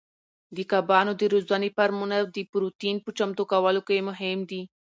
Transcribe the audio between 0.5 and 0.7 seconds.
د